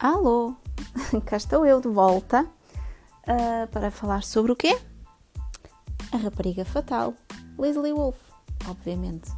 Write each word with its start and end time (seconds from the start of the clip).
Alô, 0.00 0.54
cá 1.26 1.36
estou 1.36 1.66
eu 1.66 1.78
de 1.78 1.88
volta 1.88 2.44
uh, 2.44 3.66
para 3.70 3.90
falar 3.90 4.22
sobre 4.22 4.50
o 4.50 4.56
quê? 4.56 4.78
A 6.10 6.16
rapariga 6.16 6.64
fatal, 6.64 7.12
Leslie 7.58 7.92
Wolf, 7.92 8.16
obviamente. 8.66 9.30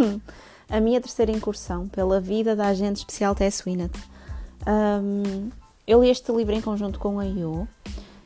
a 0.68 0.80
minha 0.80 1.00
terceira 1.00 1.32
incursão 1.32 1.88
pela 1.88 2.20
vida 2.20 2.54
da 2.54 2.66
agente 2.66 2.98
especial 2.98 3.34
Tess 3.34 3.64
Winnett. 3.64 3.98
Um, 4.66 5.48
eu 5.86 6.02
li 6.02 6.10
este 6.10 6.30
livro 6.30 6.54
em 6.54 6.60
conjunto 6.60 6.98
com 6.98 7.18
a 7.18 7.24
Yu, 7.24 7.66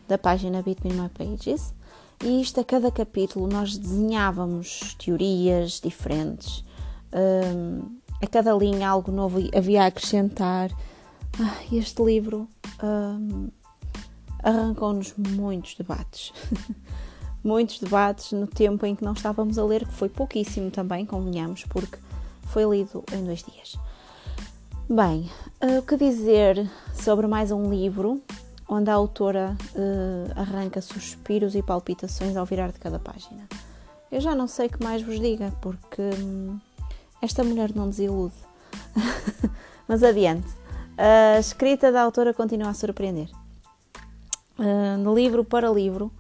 da 0.09 0.18
página 0.18 0.62
Between 0.62 0.95
My 0.95 1.09
Pages, 1.09 1.73
e 2.21 2.41
isto 2.41 2.59
a 2.59 2.64
cada 2.64 2.91
capítulo 2.91 3.46
nós 3.46 3.79
desenhávamos 3.79 4.96
teorias 4.98 5.80
diferentes, 5.80 6.65
um, 7.15 7.97
a 8.21 8.27
cada 8.27 8.53
linha 8.55 8.89
algo 8.89 9.12
novo 9.12 9.39
havia 9.57 9.84
a 9.84 9.87
acrescentar 9.87 10.73
este 11.73 12.03
livro 12.03 12.49
um, 12.83 13.49
arrancou-nos 14.43 15.15
muitos 15.17 15.75
debates. 15.75 16.33
muitos 17.43 17.79
debates 17.79 18.33
no 18.33 18.47
tempo 18.47 18.85
em 18.87 18.95
que 18.95 19.05
não 19.05 19.12
estávamos 19.12 19.59
a 19.59 19.65
ler, 19.65 19.87
que 19.87 19.93
foi 19.93 20.09
pouquíssimo 20.09 20.71
também, 20.71 21.07
convenhamos, 21.07 21.65
porque 21.65 21.99
foi 22.45 22.65
lido 22.65 23.05
em 23.12 23.25
dois 23.25 23.43
dias. 23.43 23.77
Bem, 24.89 25.31
uh, 25.62 25.79
o 25.79 25.83
que 25.83 25.97
dizer 25.97 26.71
sobre 26.95 27.27
mais 27.27 27.51
um 27.51 27.71
livro 27.71 28.23
onde 28.69 28.91
a 28.91 28.95
autora 28.95 29.57
uh, 29.75 30.41
arranca 30.41 30.81
suspiros 30.81 31.55
e 31.55 31.62
palpitações 31.62 32.37
ao 32.37 32.47
virar 32.47 32.73
de 32.73 32.79
cada 32.79 32.98
página? 32.98 33.48
Eu 34.11 34.21
já 34.21 34.34
não 34.34 34.47
sei 34.47 34.67
o 34.67 34.71
que 34.71 34.83
mais 34.83 35.03
vos 35.03 35.19
diga, 35.19 35.53
porque 35.61 36.03
hum, 36.03 36.59
esta 37.21 37.43
mulher 37.43 37.75
não 37.75 37.89
desilude. 37.89 38.34
Mas 39.89 40.03
adiante. 40.03 40.66
A 40.98 41.39
escrita 41.39 41.92
da 41.92 42.02
autora 42.02 42.33
continua 42.33 42.70
a 42.70 42.75
surpreender. 42.75 43.28
Uh, 44.58 44.97
de 44.97 45.14
livro 45.14 45.44
para 45.44 45.70
livro, 45.70 46.11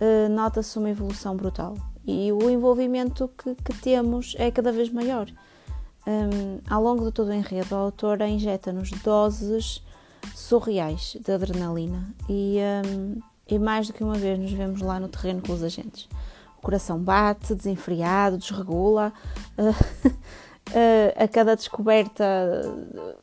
uh, 0.00 0.28
nota-se 0.28 0.78
uma 0.78 0.90
evolução 0.90 1.34
brutal 1.34 1.74
e 2.06 2.30
o 2.30 2.50
envolvimento 2.50 3.30
que, 3.38 3.54
que 3.54 3.72
temos 3.80 4.34
é 4.38 4.50
cada 4.50 4.72
vez 4.72 4.90
maior. 4.90 5.26
Um, 6.06 6.60
ao 6.68 6.82
longo 6.82 7.04
de 7.04 7.12
todo 7.12 7.28
o 7.28 7.32
enredo, 7.32 7.74
a 7.74 7.78
autora 7.78 8.28
injeta-nos 8.28 8.90
doses 9.02 9.82
surreais 10.34 11.16
de 11.20 11.32
adrenalina 11.32 12.14
e, 12.28 12.58
um, 12.86 13.20
e 13.46 13.58
mais 13.58 13.86
do 13.86 13.92
que 13.92 14.02
uma 14.02 14.16
vez 14.16 14.38
nos 14.38 14.52
vemos 14.52 14.80
lá 14.80 14.98
no 14.98 15.08
terreno 15.08 15.40
com 15.40 15.52
os 15.52 15.62
agentes. 15.62 16.08
O 16.58 16.62
coração 16.62 16.98
bate, 16.98 17.54
desenfreado, 17.54 18.36
desregula. 18.36 19.12
Uh, 19.56 20.10
a 21.16 21.26
cada 21.26 21.56
descoberta 21.56 22.24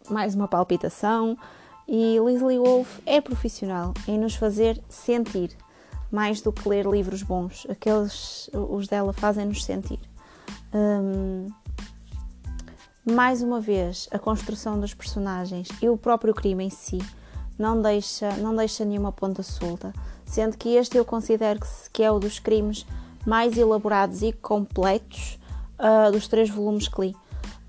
mais 0.10 0.36
uma 0.36 0.48
palpitação 0.48 1.38
e 1.88 2.20
Leslie 2.20 2.60
Wolf 2.60 3.00
é 3.06 3.22
profissional 3.22 3.94
em 4.08 4.20
nos 4.20 4.36
fazer 4.36 4.82
sentir 4.90 5.56
mais 6.12 6.42
do 6.42 6.52
que 6.52 6.68
ler 6.68 6.86
livros 6.86 7.24
bons, 7.24 7.66
aqueles 7.70 8.50
os 8.54 8.88
dela 8.88 9.14
fazem-nos 9.14 9.64
sentir. 9.64 10.00
Um, 10.74 11.48
mais 13.06 13.42
uma 13.42 13.62
vez, 13.62 14.08
a 14.12 14.20
construção 14.20 14.80
dos 14.80 14.94
personagens 14.94 15.70
e 15.82 15.88
o 15.88 15.98
próprio 15.98 16.34
crime 16.34 16.66
em 16.66 16.70
si 16.70 17.00
não 17.58 17.82
deixa, 17.82 18.32
não 18.38 18.56
deixa 18.56 18.84
nenhuma 18.86 19.12
ponta 19.12 19.42
solta, 19.42 19.94
sendo 20.26 20.58
que 20.58 20.76
este 20.76 20.98
eu 20.98 21.06
considero 21.06 21.60
que 21.92 22.04
é 22.04 22.12
o 22.12 22.20
dos 22.20 22.40
crimes 22.40 22.86
mais 23.26 23.58
elaborados 23.58 24.22
e 24.22 24.32
completos 24.32 25.40
uh, 25.80 26.12
dos 26.12 26.28
três 26.28 26.50
volumes 26.50 26.88
que 26.88 27.02
li. 27.02 27.16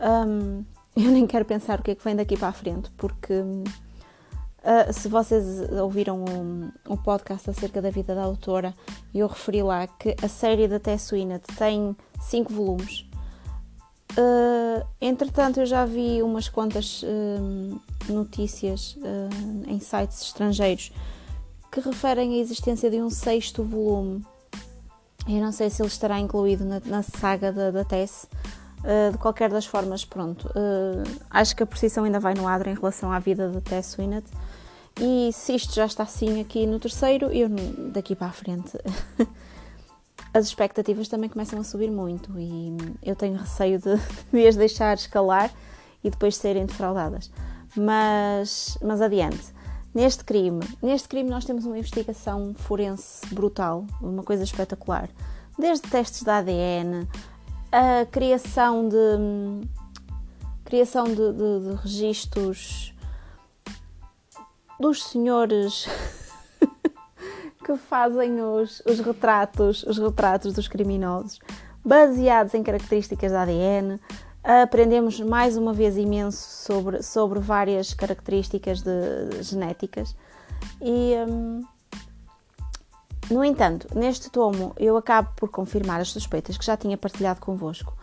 Um, 0.01 0.65
eu 0.97 1.11
nem 1.11 1.27
quero 1.27 1.45
pensar 1.45 1.81
o 1.81 1.83
que 1.83 1.93
é 1.93 1.95
que 1.95 2.05
vem 2.05 2.17
daqui 2.17 2.37
para 2.37 2.49
a 2.49 2.53
frente, 2.53 2.91
porque 2.97 3.35
uh, 3.35 4.93
se 4.93 5.09
vocês 5.09 5.45
ouviram 5.81 6.25
um, 6.25 6.71
um, 6.89 6.97
podcast 6.97 7.51
acerca 7.51 7.81
da 7.81 7.91
vida 7.91 8.15
da 8.15 8.23
autora, 8.23 8.75
eu 9.15 9.27
referi 9.27 9.63
lá 9.63 9.87
que 9.87 10.17
a 10.23 10.29
série 10.29 10.67
da 10.67 10.81
Tess 10.81 11.11
tem 11.57 11.97
5 12.21 12.53
volumes. 12.53 13.07
Uh, 14.13 14.85
entretanto, 15.01 15.61
eu 15.61 15.67
já 15.67 15.85
vi 15.85 16.23
umas 16.23 16.49
quantas 16.49 17.03
uh, 17.03 17.81
notícias 18.09 18.97
em 19.67 19.79
sites 19.79 20.23
estrangeiros 20.23 20.93
que 21.71 21.81
referem 21.81 22.35
a 22.35 22.39
existência 22.39 22.91
de 22.91 23.01
um 23.01 23.11
sexto 23.11 23.63
volume. 23.63 24.25
Eu 25.29 25.41
não 25.43 25.53
sei 25.53 25.69
se 25.69 25.83
ele 25.83 25.89
estará 25.89 26.19
incluído 26.19 26.65
na, 26.65 26.81
na 26.81 27.03
saga 27.03 27.53
da, 27.53 27.71
da 27.71 27.85
Tess, 27.85 28.27
Uh, 28.79 29.13
de 29.13 29.19
qualquer 29.19 29.51
das 29.51 29.67
formas, 29.67 30.05
pronto, 30.05 30.47
uh, 30.49 31.21
acho 31.31 31.57
que 31.57 31.63
a 31.63 31.67
precisão 31.67 32.05
ainda 32.05 32.21
vai 32.21 32.33
no 32.35 32.47
adro 32.47 32.71
em 32.71 32.75
relação 32.75 33.13
à 33.13 33.19
vida 33.19 33.49
da 33.49 33.61
Tess 33.61 33.97
Winnett. 33.99 34.27
E 35.01 35.31
se 35.33 35.55
isto 35.55 35.75
já 35.75 35.87
está 35.87 36.05
assim 36.05 36.41
aqui 36.41 36.67
no 36.67 36.79
terceiro, 36.79 37.27
eu 37.33 37.49
daqui 37.93 38.15
para 38.15 38.29
a 38.29 38.33
frente 38.33 38.79
as 40.33 40.47
expectativas 40.47 41.09
também 41.09 41.29
começam 41.29 41.59
a 41.59 41.65
subir 41.65 41.91
muito 41.91 42.31
e 42.39 42.77
eu 43.03 43.17
tenho 43.17 43.37
receio 43.37 43.79
de, 43.79 43.97
de 44.33 44.47
as 44.47 44.57
deixar 44.57 44.95
escalar 44.95 45.51
e 46.03 46.11
depois 46.11 46.37
serem 46.37 46.67
defraudadas. 46.67 47.31
Mas, 47.77 48.79
mas 48.83 49.01
adiante. 49.01 49.59
Neste 49.95 50.25
crime, 50.25 50.61
neste 50.83 51.09
crime 51.09 51.29
nós 51.29 51.45
temos 51.45 51.65
uma 51.65 51.79
investigação 51.79 52.55
forense 52.55 53.27
brutal, 53.35 53.87
uma 54.01 54.23
coisa 54.23 54.45
espetacular. 54.45 55.09
Desde 55.59 55.89
testes 55.89 56.23
de 56.23 56.31
ADN, 56.31 57.09
a 57.71 58.07
criação 58.07 58.89
de 58.89 59.69
criação 60.65 61.05
de, 61.05 61.15
de, 61.15 61.61
de 61.71 61.83
registros 61.83 62.95
dos 64.79 65.03
senhores 65.05 65.89
que 67.65 67.77
fazem 67.77 68.41
os, 68.43 68.83
os 68.87 69.01
retratos, 69.01 69.83
os 69.85 69.99
retratos 69.99 70.53
dos 70.53 70.69
criminosos, 70.69 71.41
baseados 71.85 72.53
em 72.55 72.63
características 72.63 73.33
da 73.33 73.43
ADN. 73.43 73.99
Aprendemos 74.45 75.21
mais 75.21 75.57
uma 75.57 75.73
vez 75.73 75.97
imenso 75.97 76.39
sobre, 76.39 77.03
sobre 77.03 77.39
várias 77.39 77.93
características 77.93 78.83
de, 78.83 79.29
de 79.31 79.43
genéticas 79.43 80.15
e 80.81 81.15
hum, 81.29 81.63
no 83.31 83.45
entanto, 83.45 83.87
neste 83.95 84.31
tomo 84.31 84.73
eu 84.79 84.97
acabo 84.97 85.31
por 85.37 85.51
confirmar 85.51 86.01
as 86.01 86.11
suspeitas 86.11 86.57
que 86.57 86.65
já 86.65 86.77
tinha 86.77 86.97
partilhado 86.97 87.41
convosco 87.41 87.95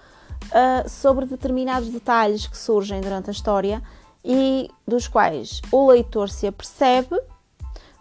uh, 0.46 0.88
sobre 0.88 1.25
determinados 1.25 1.90
detalhes 1.90 2.46
que 2.46 2.58
surgem 2.58 3.02
durante 3.02 3.30
a 3.30 3.34
história 3.34 3.81
e 4.24 4.69
dos 4.88 5.08
quais 5.08 5.62
o 5.72 5.88
leitor 5.88 6.30
se 6.30 6.47
apercebe, 6.47 7.19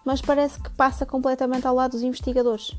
mas 0.04 0.20
parece 0.20 0.60
que 0.60 0.70
passa 0.70 1.06
completamente 1.06 1.66
ao 1.66 1.74
lado 1.74 1.92
dos 1.92 2.02
investigadores. 2.02 2.76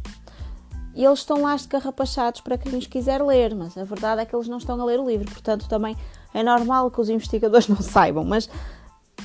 E 0.94 1.04
eles 1.04 1.20
estão 1.20 1.42
lá 1.42 1.56
escarrapachados 1.56 2.42
para 2.42 2.58
quem 2.58 2.78
os 2.78 2.88
quiser 2.88 3.22
ler, 3.22 3.54
mas 3.54 3.78
a 3.78 3.84
verdade 3.84 4.22
é 4.22 4.26
que 4.26 4.36
eles 4.36 4.48
não 4.48 4.58
estão 4.58 4.80
a 4.80 4.86
ler 4.86 5.00
o 5.00 5.08
livro, 5.08 5.30
portanto 5.30 5.68
também 5.68 5.98
é 6.34 6.42
normal 6.42 6.90
que 6.90 7.02
os 7.02 7.10
investigadores 7.10 7.68
não 7.70 7.82
saibam, 7.82 8.24
mas 8.24 8.50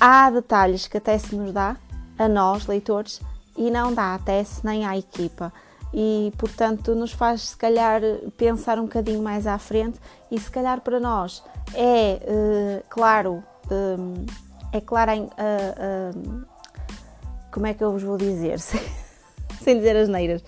há 0.01 0.31
detalhes 0.31 0.87
que 0.87 0.97
até 0.97 1.17
se 1.19 1.35
nos 1.35 1.53
dá, 1.53 1.77
a 2.19 2.29
nós, 2.29 2.67
leitores, 2.67 3.21
e 3.57 3.71
não 3.71 3.93
dá 3.93 4.15
até 4.15 4.43
se 4.45 4.65
nem 4.65 4.87
à 4.87 4.97
equipa. 4.97 5.53
E 5.93 6.33
portanto 6.39 6.95
nos 6.95 7.13
faz 7.13 7.49
se 7.49 7.57
calhar 7.57 8.01
pensar 8.37 8.79
um 8.79 8.83
bocadinho 8.83 9.23
mais 9.23 9.47
à 9.47 9.59
frente 9.59 9.99
e 10.31 10.39
se 10.39 10.51
calhar 10.51 10.81
para 10.81 11.01
nós 11.01 11.43
é 11.75 12.21
uh, 12.23 12.85
claro, 12.89 13.43
um, 13.71 14.25
é 14.73 14.81
claro 14.81 15.11
em, 15.11 15.23
uh, 15.23 15.29
uh, 16.15 16.47
como 17.51 17.67
é 17.67 17.75
que 17.75 17.83
eu 17.83 17.91
vos 17.91 18.03
vou 18.03 18.17
dizer, 18.17 18.61
sem 19.61 19.77
dizer 19.79 19.97
as 19.97 20.09
neiras. 20.09 20.45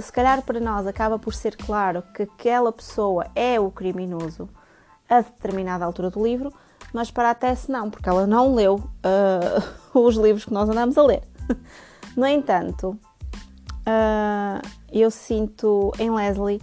se 0.00 0.12
calhar 0.12 0.40
para 0.42 0.58
nós 0.58 0.86
acaba 0.86 1.18
por 1.18 1.34
ser 1.34 1.54
claro 1.56 2.02
que 2.14 2.22
aquela 2.22 2.72
pessoa 2.72 3.26
é 3.34 3.60
o 3.60 3.70
criminoso 3.70 4.48
a 5.06 5.20
determinada 5.20 5.84
altura 5.84 6.10
do 6.10 6.22
livro, 6.22 6.52
mas 6.92 7.10
para 7.10 7.30
a 7.30 7.34
Tess 7.34 7.66
não, 7.68 7.90
porque 7.90 8.08
ela 8.08 8.26
não 8.26 8.54
leu 8.54 8.82
os 9.94 10.16
livros 10.16 10.44
que 10.46 10.52
nós 10.52 10.68
andamos 10.68 10.96
a 10.96 11.02
ler. 11.02 11.22
no 12.16 12.26
entanto, 12.26 12.98
uh, 13.86 14.68
eu 14.92 15.10
sinto 15.10 15.92
em 15.98 16.10
Leslie 16.10 16.60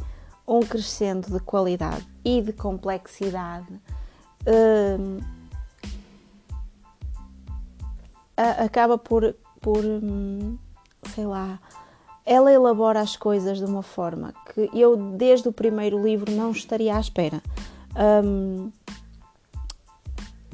um 0.48 0.60
crescendo 0.62 1.32
de 1.32 1.40
qualidade 1.40 2.06
e 2.24 2.42
de 2.42 2.54
complexidade. 2.54 3.74
Uh, 4.46 5.24
acaba 8.38 8.98
por, 8.98 9.36
por 9.62 9.84
hum, 9.84 10.58
sei 11.14 11.26
lá, 11.26 11.60
ela 12.26 12.52
elabora 12.52 13.00
as 13.00 13.16
coisas 13.16 13.60
de 13.60 13.66
uma 13.66 13.84
forma 13.84 14.34
que 14.54 14.70
eu, 14.74 14.96
desde 14.96 15.48
o 15.48 15.54
primeiro 15.54 16.02
livro, 16.04 16.32
não 16.32 16.52
estaria 16.52 16.96
à 16.96 17.00
espera. 17.00 17.42
Um, 17.96 18.72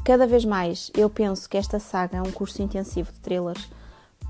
cada 0.04 0.28
vez 0.28 0.46
mais 0.46 0.92
eu 0.96 1.10
penso 1.10 1.50
que 1.50 1.58
esta 1.58 1.80
saga 1.80 2.18
é 2.18 2.22
um 2.22 2.32
curso 2.32 2.62
intensivo 2.62 3.12
de 3.12 3.20
thrillers 3.20 3.70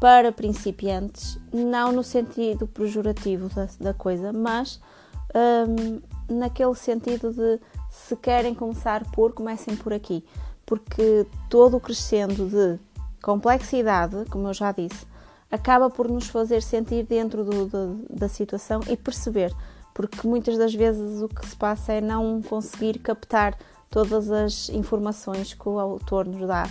para 0.01 0.31
principiantes, 0.31 1.38
não 1.53 1.92
no 1.92 2.03
sentido 2.03 2.65
pejorativo 2.65 3.50
da, 3.50 3.68
da 3.80 3.94
coisa, 3.94 4.33
mas 4.33 4.81
um, 5.69 6.01
naquele 6.38 6.74
sentido 6.74 7.31
de 7.31 7.59
se 7.88 8.15
querem 8.15 8.56
começar 8.56 9.06
por, 9.12 9.31
comecem 9.31 9.75
por 9.75 9.94
aqui. 9.94 10.25
porque 10.65 11.27
todo 11.50 11.77
o 11.77 11.80
crescendo 11.80 12.48
de 12.48 12.80
complexidade, 13.21 14.25
como 14.31 14.48
eu 14.48 14.53
já 14.56 14.71
disse, 14.71 15.06
acaba 15.51 15.88
por 15.88 16.09
nos 16.09 16.27
fazer 16.27 16.63
sentir 16.63 17.06
dentro 17.06 17.44
do, 17.44 17.68
do, 17.68 18.06
da 18.09 18.27
situação 18.27 18.80
e 18.89 18.98
perceber, 18.98 19.53
porque 19.94 20.27
muitas 20.27 20.57
das 20.57 20.74
vezes 20.74 21.21
o 21.21 21.27
que 21.27 21.45
se 21.45 21.56
passa 21.56 21.94
é 21.94 22.01
não 22.01 22.42
conseguir 22.42 22.98
captar 22.98 23.56
todas 23.88 24.31
as 24.31 24.68
informações 24.69 25.53
que 25.53 25.69
o 25.69 25.77
autor 25.77 26.25
nos 26.25 26.48
dá, 26.48 26.68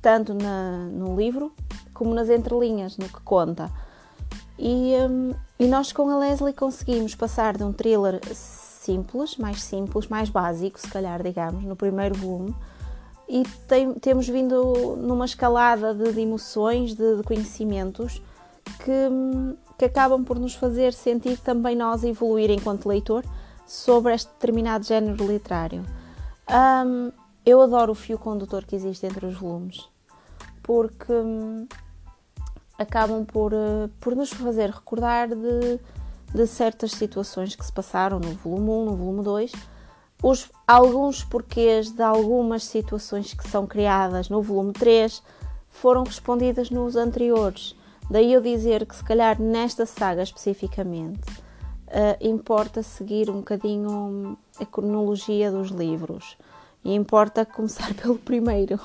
tanto 0.00 0.32
na, 0.32 0.86
no 0.92 1.16
livro 1.16 1.52
como 1.96 2.14
nas 2.14 2.28
entrelinhas, 2.28 2.96
no 2.96 3.08
que 3.08 3.20
conta. 3.20 3.70
E, 4.58 4.94
um, 5.08 5.34
e 5.58 5.66
nós 5.66 5.92
com 5.92 6.08
a 6.10 6.18
Leslie 6.18 6.52
conseguimos 6.52 7.14
passar 7.14 7.56
de 7.56 7.64
um 7.64 7.72
thriller 7.72 8.20
simples, 8.32 9.36
mais 9.36 9.62
simples, 9.62 10.06
mais 10.06 10.30
básico, 10.30 10.80
se 10.80 10.88
calhar, 10.88 11.22
digamos, 11.22 11.64
no 11.64 11.74
primeiro 11.74 12.14
volume, 12.14 12.54
e 13.28 13.42
tem, 13.66 13.92
temos 13.94 14.28
vindo 14.28 14.96
numa 14.96 15.24
escalada 15.24 15.92
de, 15.92 16.12
de 16.12 16.20
emoções, 16.20 16.94
de, 16.94 17.16
de 17.16 17.22
conhecimentos 17.24 18.22
que, 18.84 19.56
que, 19.76 19.84
acabam 19.84 20.24
por 20.24 20.38
nos 20.38 20.54
fazer 20.54 20.92
sentir 20.92 21.38
também 21.38 21.74
nós 21.74 22.04
evoluir 22.04 22.50
enquanto 22.50 22.88
leitor 22.88 23.24
sobre 23.66 24.14
este 24.14 24.30
determinado 24.32 24.84
género 24.84 25.26
literário. 25.26 25.84
Um, 26.48 27.10
eu 27.44 27.60
adoro 27.60 27.92
o 27.92 27.94
fio 27.96 28.18
condutor 28.18 28.64
que 28.64 28.76
existe 28.76 29.06
entre 29.06 29.26
os 29.26 29.34
volumes, 29.34 29.88
porque 30.62 31.12
um, 31.12 31.66
acabam 32.78 33.24
por, 33.24 33.52
uh, 33.52 33.88
por 34.00 34.14
nos 34.14 34.30
fazer 34.30 34.70
recordar 34.70 35.28
de, 35.28 35.80
de 36.34 36.46
certas 36.46 36.92
situações 36.92 37.54
que 37.54 37.64
se 37.64 37.72
passaram 37.72 38.18
no 38.18 38.32
volume 38.34 38.70
1, 38.70 38.84
no 38.84 38.96
volume 38.96 39.22
2 39.22 39.52
os, 40.22 40.50
alguns 40.66 41.22
porquês 41.22 41.90
de 41.90 42.02
algumas 42.02 42.64
situações 42.64 43.34
que 43.34 43.46
são 43.48 43.66
criadas 43.66 44.28
no 44.28 44.40
volume 44.40 44.72
3 44.72 45.22
foram 45.68 46.04
respondidas 46.04 46.70
nos 46.70 46.96
anteriores. 46.96 47.76
Daí 48.10 48.32
eu 48.32 48.40
dizer 48.40 48.86
que, 48.86 48.96
se 48.96 49.04
calhar, 49.04 49.40
nesta 49.40 49.84
saga 49.84 50.22
especificamente, 50.22 51.28
uh, 51.88 52.16
importa 52.20 52.82
seguir 52.82 53.28
um 53.28 53.38
bocadinho 53.38 54.38
a 54.58 54.64
cronologia 54.64 55.50
dos 55.50 55.68
livros. 55.68 56.38
E 56.82 56.94
importa 56.94 57.44
começar 57.44 57.92
pelo 58.00 58.16
primeiro 58.18 58.80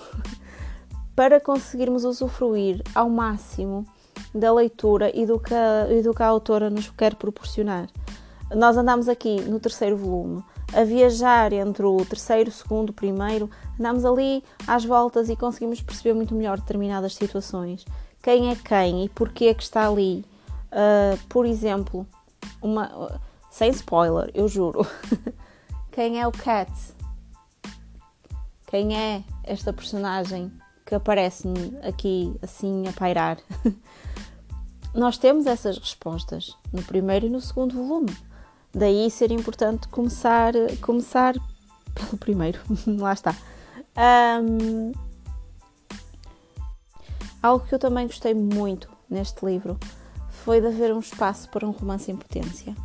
para 1.16 1.40
conseguirmos 1.40 2.04
usufruir 2.04 2.82
ao 2.96 3.10
máximo 3.10 3.86
da 4.34 4.52
leitura 4.54 5.16
e 5.16 5.26
do 5.26 5.40
que 5.40 5.54
a, 5.54 5.86
do 6.02 6.14
que 6.14 6.24
a 6.24 6.28
autora 6.28 6.70
nos 6.70 6.90
quer 6.90 7.16
proporcionar. 7.16 7.88
Nós 8.54 8.76
andamos 8.76 9.08
aqui 9.08 9.42
no 9.42 9.60
terceiro 9.60 9.96
volume 9.96 10.44
a 10.74 10.84
viajar 10.84 11.52
entre 11.54 11.86
o 11.86 12.06
terceiro, 12.06 12.52
segundo, 12.52 12.94
primeiro, 12.94 13.50
andamos 13.80 14.06
ali 14.06 14.44
às 14.68 14.86
voltas 14.86 15.30
e 15.30 15.36
conseguimos 15.36 15.82
perceber 15.82 16.14
muito 16.14 16.34
melhor 16.34 16.60
determinadas 16.60 17.16
situações. 17.16 17.86
Quem 18.22 18.52
é 18.52 18.56
quem 18.56 19.06
e 19.06 19.10
porquê 19.10 19.46
é 19.46 19.54
que 19.54 19.64
está 19.64 19.88
ali. 19.88 20.26
Uh, 20.72 21.18
por 21.28 21.46
exemplo, 21.46 22.08
uma, 22.62 23.20
sem 23.50 23.70
spoiler, 23.72 24.32
eu 24.34 24.48
juro. 24.48 24.86
quem 25.92 26.22
é 26.22 26.28
o 26.28 26.32
Cat? 26.32 26.72
Quem 28.68 28.98
é 28.98 29.24
esta 29.44 29.74
personagem 29.74 30.52
que 30.92 30.96
aparece 30.96 31.48
aqui 31.84 32.36
assim 32.42 32.86
a 32.86 32.92
pairar? 32.92 33.38
Nós 34.94 35.18
temos 35.18 35.46
essas 35.46 35.78
respostas 35.78 36.58
no 36.74 36.84
primeiro 36.84 37.28
e 37.28 37.30
no 37.30 37.40
segundo 37.40 37.76
volume. 37.76 38.14
Daí 38.74 39.10
ser 39.10 39.32
importante 39.32 39.88
começar, 39.88 40.52
começar 40.82 41.36
pelo 41.96 42.18
primeiro. 42.18 42.60
Lá 43.00 43.14
está. 43.14 43.34
Um, 44.44 44.92
algo 47.42 47.66
que 47.66 47.74
eu 47.74 47.80
também 47.80 48.06
gostei 48.06 48.34
muito 48.34 48.90
neste 49.10 49.46
livro 49.46 49.80
foi 50.44 50.60
de 50.60 50.68
haver 50.68 50.94
um 50.94 51.00
espaço 51.00 51.48
para 51.52 51.66
um 51.66 51.72
romance 51.72 52.12
em 52.12 52.18
potência. 52.18 52.76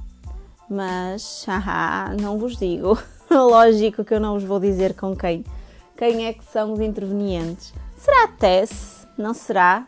Mas, 0.71 1.45
haha, 1.49 2.15
não 2.15 2.39
vos 2.39 2.57
digo. 2.57 2.97
Lógico 3.29 4.05
que 4.05 4.15
eu 4.15 4.21
não 4.21 4.35
vos 4.35 4.45
vou 4.45 4.61
dizer 4.61 4.95
com 4.95 5.17
quem. 5.17 5.45
Quem 5.97 6.27
é 6.27 6.33
que 6.33 6.45
são 6.45 6.73
os 6.73 6.79
intervenientes? 6.79 7.75
Será 7.97 8.25
a 8.25 8.29
Tess? 8.29 9.07
Não 9.17 9.33
será? 9.33 9.87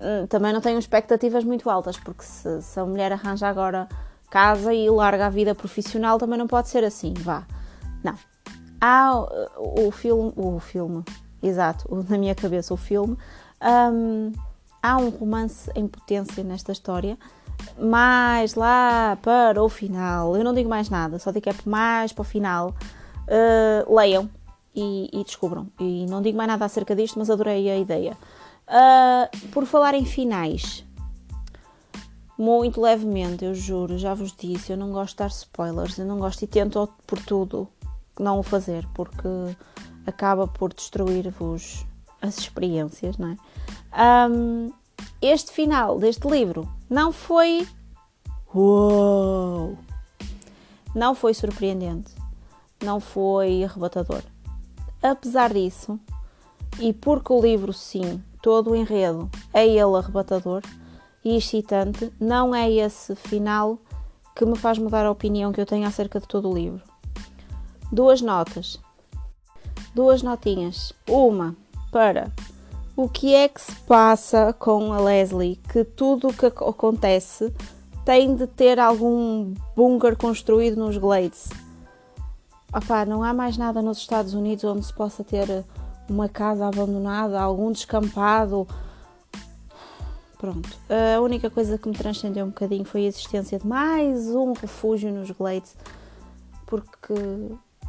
Hum, 0.00 0.26
também 0.26 0.52
não 0.52 0.60
tenho 0.60 0.78
expectativas 0.78 1.44
muito 1.44 1.68
altas, 1.68 1.98
porque 1.98 2.22
se, 2.22 2.62
se 2.62 2.80
a 2.80 2.84
mulher 2.84 3.12
arranja 3.12 3.48
agora 3.48 3.88
casa 4.30 4.72
e 4.72 4.88
larga 4.88 5.26
a 5.26 5.30
vida 5.30 5.54
profissional, 5.54 6.18
também 6.18 6.38
não 6.38 6.46
pode 6.46 6.68
ser 6.68 6.84
assim, 6.84 7.14
vá. 7.14 7.44
Não. 8.02 8.14
Há 8.80 9.12
o, 9.56 9.88
o 9.88 9.90
filme, 9.90 10.32
o 10.36 10.58
filme, 10.60 11.04
exato, 11.42 11.88
na 12.08 12.16
minha 12.16 12.34
cabeça 12.34 12.72
o 12.72 12.76
filme, 12.76 13.16
um, 13.92 14.32
há 14.82 14.96
um 14.98 15.08
romance 15.08 15.70
em 15.74 15.88
potência 15.88 16.44
nesta 16.44 16.70
história, 16.70 17.18
mais 17.76 18.54
lá 18.54 19.18
para 19.20 19.60
o 19.62 19.68
final, 19.68 20.36
eu 20.36 20.44
não 20.44 20.54
digo 20.54 20.68
mais 20.68 20.88
nada, 20.88 21.18
só 21.18 21.32
digo 21.32 21.42
que 21.42 21.50
é 21.50 21.54
mais 21.64 22.12
para 22.12 22.22
o 22.22 22.24
final, 22.24 22.72
uh, 23.26 23.94
leiam 23.94 24.30
e, 24.78 25.10
e, 25.12 25.24
descubram. 25.24 25.68
E 25.78 26.06
não 26.06 26.22
digo 26.22 26.36
mais 26.36 26.48
nada 26.48 26.64
acerca 26.64 26.94
disto, 26.94 27.18
mas 27.18 27.28
adorei 27.28 27.68
a 27.68 27.76
ideia. 27.76 28.16
Uh, 28.68 29.48
por 29.48 29.66
falar 29.66 29.94
em 29.94 30.04
finais, 30.04 30.84
muito 32.38 32.80
levemente, 32.80 33.44
eu 33.44 33.54
juro, 33.54 33.98
já 33.98 34.14
vos 34.14 34.32
disse, 34.32 34.70
eu 34.70 34.76
não 34.76 34.92
gosto 34.92 35.14
de 35.14 35.18
dar 35.18 35.28
spoilers, 35.28 35.98
eu 35.98 36.06
não 36.06 36.18
gosto 36.18 36.42
e 36.42 36.46
tento 36.46 36.88
por 37.06 37.18
tudo 37.20 37.68
não 38.18 38.38
o 38.38 38.42
fazer, 38.42 38.86
porque 38.94 39.28
acaba 40.06 40.46
por 40.46 40.72
destruir-vos 40.72 41.84
as 42.20 42.38
experiências, 42.38 43.16
não 43.16 43.30
é? 43.92 44.28
Um, 44.30 44.72
este 45.20 45.50
final 45.52 45.98
deste 45.98 46.28
livro 46.28 46.68
não 46.88 47.12
foi. 47.12 47.66
Uou! 48.54 49.78
Não 50.94 51.14
foi 51.14 51.34
surpreendente, 51.34 52.12
não 52.82 52.98
foi 53.00 53.64
arrebatador. 53.64 54.22
Apesar 55.02 55.52
disso, 55.52 55.98
e 56.78 56.92
porque 56.92 57.32
o 57.32 57.40
livro, 57.40 57.72
sim, 57.72 58.22
todo 58.42 58.70
o 58.70 58.76
enredo 58.76 59.30
é 59.52 59.66
ele 59.66 59.96
arrebatador, 59.96 60.62
e 61.24 61.36
excitante, 61.36 62.12
não 62.20 62.54
é 62.54 62.70
esse 62.70 63.14
final 63.14 63.78
que 64.34 64.44
me 64.44 64.56
faz 64.56 64.78
mudar 64.78 65.04
a 65.04 65.10
opinião 65.10 65.52
que 65.52 65.60
eu 65.60 65.66
tenho 65.66 65.86
acerca 65.86 66.20
de 66.20 66.28
todo 66.28 66.48
o 66.48 66.54
livro. 66.54 66.82
Duas 67.90 68.20
notas. 68.20 68.80
Duas 69.94 70.22
notinhas. 70.22 70.92
Uma 71.08 71.56
para 71.90 72.30
o 72.96 73.08
que 73.08 73.34
é 73.34 73.48
que 73.48 73.60
se 73.60 73.74
passa 73.82 74.52
com 74.52 74.92
a 74.92 75.00
Leslie, 75.00 75.56
que 75.72 75.84
tudo 75.84 76.28
o 76.28 76.32
que 76.32 76.46
acontece 76.46 77.52
tem 78.04 78.34
de 78.34 78.46
ter 78.46 78.78
algum 78.78 79.54
bunker 79.76 80.16
construído 80.16 80.76
nos 80.76 80.96
Glades. 80.96 81.48
Opá, 82.72 83.04
não 83.04 83.22
há 83.22 83.32
mais 83.32 83.56
nada 83.56 83.80
nos 83.80 83.98
Estados 83.98 84.34
Unidos 84.34 84.64
onde 84.64 84.84
se 84.84 84.92
possa 84.92 85.24
ter 85.24 85.64
uma 86.08 86.28
casa 86.28 86.66
abandonada, 86.66 87.40
algum 87.40 87.72
descampado, 87.72 88.66
Pronto. 90.38 90.68
A 91.16 91.20
única 91.20 91.50
coisa 91.50 91.76
que 91.76 91.88
me 91.88 91.96
transcendeu 91.96 92.46
um 92.46 92.50
bocadinho 92.50 92.84
foi 92.84 93.04
a 93.04 93.08
existência 93.08 93.58
de 93.58 93.66
mais 93.66 94.28
um 94.28 94.52
refúgio 94.52 95.12
nos 95.12 95.32
Glades, 95.32 95.76
porque 96.64 97.12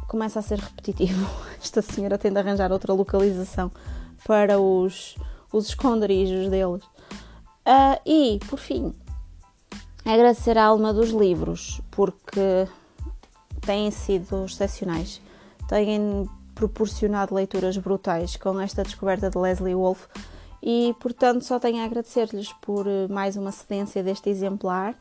começa 0.08 0.40
a 0.40 0.42
ser 0.42 0.58
repetitivo. 0.58 1.30
Esta 1.62 1.80
senhora 1.80 2.18
tem 2.18 2.32
de 2.32 2.38
arranjar 2.38 2.72
outra 2.72 2.92
localização 2.92 3.70
para 4.26 4.58
os, 4.58 5.16
os 5.52 5.68
esconderijos 5.68 6.50
deles. 6.50 6.82
Uh, 7.64 8.00
e, 8.04 8.40
por 8.48 8.58
fim, 8.58 8.92
agradecer 10.04 10.58
a 10.58 10.64
alma 10.64 10.92
dos 10.92 11.10
livros, 11.10 11.80
porque 11.88 12.66
têm 13.70 13.88
sido 13.92 14.46
excepcionais. 14.46 15.22
Têm 15.68 16.28
proporcionado 16.56 17.32
leituras 17.32 17.76
brutais 17.76 18.34
com 18.34 18.60
esta 18.60 18.82
descoberta 18.82 19.30
de 19.30 19.38
Leslie 19.38 19.76
Wolfe 19.76 20.08
e, 20.60 20.92
portanto, 20.98 21.44
só 21.44 21.60
tenho 21.60 21.80
a 21.80 21.84
agradecer-lhes 21.84 22.52
por 22.54 22.84
eh, 22.88 23.06
mais 23.08 23.36
uma 23.36 23.52
cedência 23.52 24.02
deste 24.02 24.28
exemplar 24.28 24.98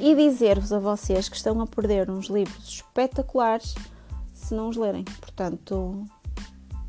e 0.00 0.16
dizer-vos 0.16 0.72
a 0.72 0.80
vocês 0.80 1.28
que 1.28 1.36
estão 1.36 1.60
a 1.60 1.66
perder 1.68 2.10
uns 2.10 2.26
livros 2.26 2.68
espetaculares 2.68 3.76
se 4.34 4.52
não 4.52 4.68
os 4.68 4.76
lerem. 4.76 5.04
Portanto, 5.20 6.04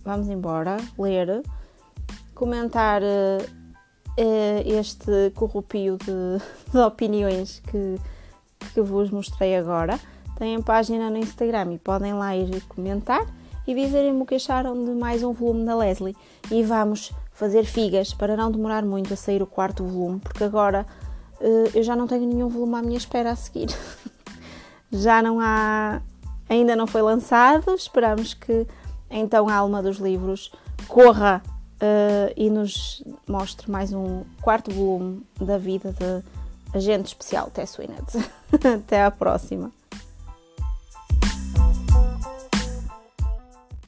vamos 0.03 0.29
embora, 0.29 0.77
ler, 0.97 1.43
comentar 2.33 3.03
uh, 3.03 4.19
este 4.65 5.31
corrupio 5.35 5.95
de, 5.95 6.41
de 6.73 6.79
opiniões 6.79 7.59
que, 7.59 7.99
que 8.73 8.81
vos 8.81 9.11
mostrei 9.11 9.55
agora. 9.55 9.99
Têm 10.39 10.61
página 10.61 11.09
no 11.09 11.17
Instagram 11.17 11.73
e 11.73 11.77
podem 11.77 12.13
lá 12.13 12.33
ir 12.33 12.61
comentar 12.61 13.25
e 13.67 13.75
dizerem-me 13.75 14.21
o 14.21 14.25
que 14.25 14.35
acharam 14.35 14.85
de 14.85 14.91
mais 14.91 15.21
um 15.21 15.33
volume 15.33 15.65
da 15.65 15.75
Leslie. 15.75 16.15
E 16.49 16.63
vamos 16.63 17.11
fazer 17.33 17.65
figas 17.65 18.13
para 18.13 18.37
não 18.37 18.49
demorar 18.49 18.85
muito 18.85 19.13
a 19.13 19.17
sair 19.17 19.43
o 19.43 19.45
quarto 19.45 19.83
volume, 19.83 20.21
porque 20.21 20.45
agora 20.45 20.85
uh, 21.41 21.69
eu 21.75 21.83
já 21.83 21.93
não 21.93 22.07
tenho 22.07 22.25
nenhum 22.25 22.47
volume 22.47 22.75
à 22.75 22.81
minha 22.81 22.97
espera 22.97 23.31
a 23.31 23.35
seguir. 23.35 23.67
já 24.89 25.21
não 25.21 25.41
há. 25.41 26.01
Ainda 26.47 26.73
não 26.73 26.87
foi 26.87 27.01
lançado, 27.01 27.75
esperamos 27.75 28.33
que 28.33 28.65
então 29.09 29.49
a 29.49 29.55
alma 29.55 29.83
dos 29.83 29.97
livros, 29.97 30.51
corra 30.87 31.43
uh, 31.45 32.33
e 32.37 32.49
nos 32.49 33.03
mostre 33.27 33.69
mais 33.69 33.91
um 33.91 34.23
quarto 34.41 34.71
volume 34.71 35.21
da 35.39 35.57
vida 35.57 35.93
de 35.93 36.23
agente 36.77 37.07
especial 37.07 37.49
Tess 37.49 37.77
Winnett. 37.77 38.17
Até 38.77 39.03
à 39.03 39.11
próxima! 39.11 39.78